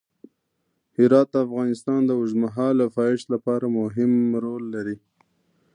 [0.97, 4.13] هرات د افغانستان د اوږدمهاله پایښت لپاره مهم
[4.45, 4.97] رول لري.